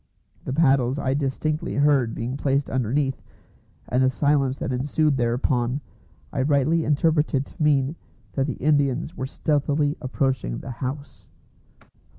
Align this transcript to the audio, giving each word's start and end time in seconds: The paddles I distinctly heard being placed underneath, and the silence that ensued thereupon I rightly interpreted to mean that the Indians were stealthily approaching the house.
The 0.45 0.51
paddles 0.53 0.97
I 0.97 1.13
distinctly 1.13 1.75
heard 1.75 2.15
being 2.15 2.35
placed 2.35 2.71
underneath, 2.71 3.21
and 3.87 4.01
the 4.01 4.09
silence 4.09 4.57
that 4.57 4.73
ensued 4.73 5.15
thereupon 5.15 5.79
I 6.33 6.41
rightly 6.41 6.83
interpreted 6.85 7.45
to 7.45 7.61
mean 7.61 7.95
that 8.33 8.47
the 8.47 8.53
Indians 8.55 9.15
were 9.15 9.27
stealthily 9.27 9.95
approaching 10.01 10.57
the 10.57 10.71
house. 10.71 11.27